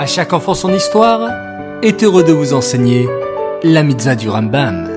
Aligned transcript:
À 0.00 0.06
chaque 0.06 0.32
enfant 0.32 0.54
son 0.54 0.72
histoire 0.72 1.30
est 1.82 2.02
heureux 2.02 2.24
de 2.24 2.32
vous 2.32 2.54
enseigner 2.54 3.06
la 3.62 3.82
mitzvah 3.82 4.16
du 4.16 4.30
Rambam. 4.30 4.88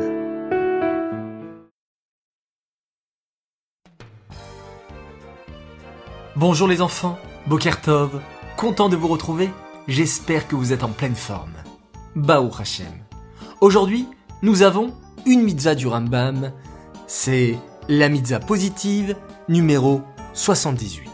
Bonjour 6.38 6.70
les 6.70 6.82
enfants, 6.82 7.20
Bokertov, 7.48 8.22
content 8.56 8.88
de 8.88 8.96
vous 8.96 9.10
retrouver, 9.10 9.50
j'espère 9.90 10.48
que 10.48 10.56
vous 10.56 10.72
êtes 10.72 10.86
en 10.86 10.92
pleine 10.92 11.16
forme. 11.16 11.52
Baou 12.16 12.50
Hashem. 12.58 12.88
Aujourd'hui, 13.60 14.08
nous 14.42 14.62
avons 14.62 14.94
une 15.26 15.44
mitzvah 15.44 15.76
du 15.76 15.88
Rambam, 15.88 16.54
c'est 17.08 17.58
la 17.90 18.08
mitzvah 18.08 18.40
positive 18.40 19.18
numéro 19.50 20.02
78. 20.32 21.12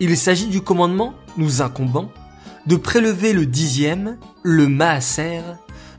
Il 0.00 0.16
s'agit 0.16 0.48
du 0.48 0.60
commandement 0.60 1.14
nous 1.36 1.62
incombant 1.62 2.10
de 2.66 2.76
prélever 2.76 3.32
le 3.32 3.46
dixième, 3.46 4.18
le 4.42 4.68
maaser, 4.68 5.42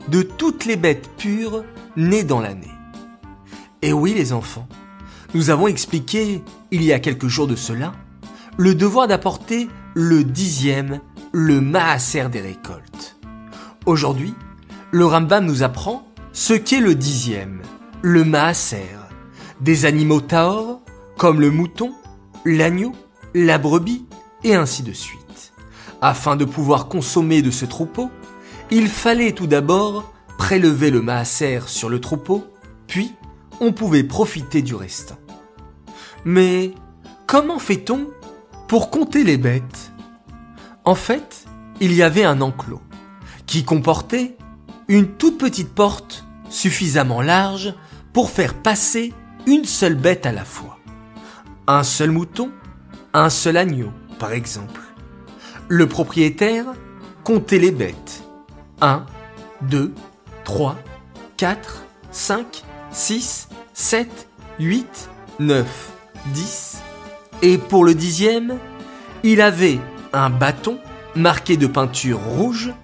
de 0.08 0.22
toutes 0.22 0.64
les 0.64 0.76
bêtes 0.76 1.08
pures 1.16 1.64
nées 1.96 2.24
dans 2.24 2.40
l'année. 2.40 2.70
Et 3.82 3.92
oui 3.92 4.14
les 4.14 4.32
enfants, 4.32 4.68
nous 5.34 5.50
avons 5.50 5.66
expliqué, 5.66 6.42
il 6.70 6.82
y 6.82 6.92
a 6.92 7.00
quelques 7.00 7.28
jours 7.28 7.46
de 7.46 7.56
cela, 7.56 7.92
le 8.56 8.74
devoir 8.74 9.08
d'apporter 9.08 9.68
le 9.94 10.24
dixième, 10.24 11.00
le 11.32 11.60
maaser 11.60 12.28
des 12.28 12.40
récoltes. 12.40 13.16
Aujourd'hui, 13.86 14.34
le 14.90 15.06
Rambam 15.06 15.46
nous 15.46 15.62
apprend 15.62 16.06
ce 16.32 16.52
qu'est 16.52 16.80
le 16.80 16.94
dixième, 16.94 17.62
le 18.02 18.24
maaser, 18.24 18.96
des 19.60 19.84
animaux 19.86 20.20
taor, 20.20 20.80
comme 21.16 21.40
le 21.40 21.50
mouton, 21.50 21.92
l'agneau, 22.44 22.92
la 23.34 23.58
brebis, 23.58 24.06
et 24.44 24.54
ainsi 24.54 24.82
de 24.82 24.92
suite. 24.92 25.21
Afin 26.02 26.34
de 26.34 26.44
pouvoir 26.44 26.88
consommer 26.88 27.42
de 27.42 27.52
ce 27.52 27.64
troupeau, 27.64 28.10
il 28.72 28.88
fallait 28.88 29.32
tout 29.32 29.46
d'abord 29.46 30.12
prélever 30.36 30.90
le 30.90 31.00
maaser 31.00 31.60
sur 31.68 31.88
le 31.88 32.00
troupeau, 32.00 32.44
puis 32.88 33.14
on 33.60 33.72
pouvait 33.72 34.02
profiter 34.02 34.62
du 34.62 34.74
restant. 34.74 35.18
Mais 36.24 36.72
comment 37.28 37.60
fait-on 37.60 38.08
pour 38.66 38.90
compter 38.90 39.22
les 39.22 39.36
bêtes? 39.38 39.92
En 40.84 40.96
fait, 40.96 41.44
il 41.80 41.94
y 41.94 42.02
avait 42.02 42.24
un 42.24 42.40
enclos 42.40 42.82
qui 43.46 43.64
comportait 43.64 44.36
une 44.88 45.06
toute 45.06 45.38
petite 45.38 45.72
porte 45.72 46.24
suffisamment 46.48 47.22
large 47.22 47.74
pour 48.12 48.30
faire 48.30 48.54
passer 48.54 49.14
une 49.46 49.64
seule 49.64 49.94
bête 49.94 50.26
à 50.26 50.32
la 50.32 50.44
fois. 50.44 50.78
Un 51.68 51.84
seul 51.84 52.10
mouton, 52.10 52.50
un 53.14 53.30
seul 53.30 53.56
agneau, 53.56 53.92
par 54.18 54.32
exemple. 54.32 54.80
Le 55.74 55.86
propriétaire 55.86 56.66
comptait 57.24 57.58
les 57.58 57.70
bêtes. 57.70 58.24
1, 58.82 59.06
2, 59.62 59.94
3, 60.44 60.76
4, 61.38 61.84
5, 62.10 62.62
6, 62.90 63.48
7, 63.72 64.28
8, 64.58 65.08
9, 65.40 65.92
10. 66.34 66.82
Et 67.40 67.56
pour 67.56 67.86
le 67.86 67.94
dixième, 67.94 68.58
il 69.22 69.40
avait 69.40 69.78
un 70.12 70.28
bâton 70.28 70.78
marqué 71.14 71.56
de 71.56 71.66
peinture 71.66 72.20
rouge 72.20 72.74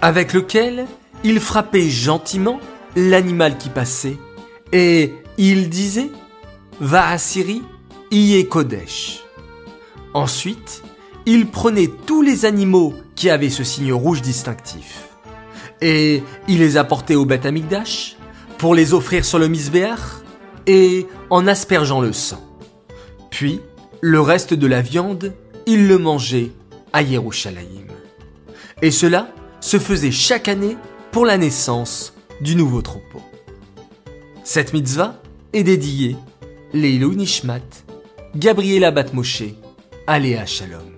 avec 0.00 0.32
lequel 0.32 0.86
il 1.24 1.40
frappait 1.40 1.90
gentiment 1.90 2.60
l'animal 2.96 3.58
qui 3.58 3.68
passait 3.68 4.16
et 4.72 5.12
il 5.36 5.68
disait 5.68 6.10
Va 6.80 7.10
à 7.10 7.18
Syrie, 7.18 7.62
y 8.10 8.36
est 8.36 8.46
Kodesh. 8.46 9.22
Ensuite, 10.14 10.82
il 11.30 11.46
prenait 11.46 11.90
tous 12.06 12.22
les 12.22 12.46
animaux 12.46 12.94
qui 13.14 13.28
avaient 13.28 13.50
ce 13.50 13.62
signe 13.62 13.92
rouge 13.92 14.22
distinctif 14.22 15.10
et 15.82 16.22
il 16.48 16.58
les 16.58 16.78
apportait 16.78 17.16
au 17.16 17.26
Beth 17.26 17.44
Amikdash 17.44 18.16
pour 18.56 18.74
les 18.74 18.94
offrir 18.94 19.26
sur 19.26 19.38
le 19.38 19.46
misbéach 19.46 20.00
et 20.66 21.06
en 21.28 21.46
aspergeant 21.46 22.00
le 22.00 22.14
sang. 22.14 22.42
Puis, 23.28 23.60
le 24.00 24.22
reste 24.22 24.54
de 24.54 24.66
la 24.66 24.80
viande, 24.80 25.34
il 25.66 25.86
le 25.86 25.98
mangeait 25.98 26.50
à 26.94 27.02
Yerushalayim. 27.02 27.88
Et 28.80 28.90
cela 28.90 29.28
se 29.60 29.78
faisait 29.78 30.10
chaque 30.10 30.48
année 30.48 30.78
pour 31.10 31.26
la 31.26 31.36
naissance 31.36 32.14
du 32.40 32.56
nouveau 32.56 32.80
troupeau. 32.80 33.20
Cette 34.44 34.72
mitzvah 34.72 35.20
est 35.52 35.62
dédiée 35.62 36.16
Leilou 36.72 37.12
Nishmat, 37.12 37.60
Gabriela 38.34 38.92
Batmoshe, 38.92 39.42
Aléa 40.06 40.46
Shalom. 40.46 40.97